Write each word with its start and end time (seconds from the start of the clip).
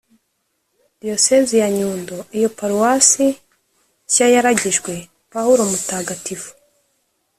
diyosezi 1.01 1.55
ya 1.61 1.69
nyundo 1.77 2.17
iyo 2.37 2.49
paruwasi 2.57 3.25
nshya 4.07 4.25
yaragijwepaulo 4.35 5.61
mutagatifu 5.71 6.49